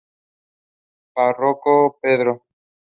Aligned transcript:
Párroco: 1.13 1.99
Pbro. 2.01 2.33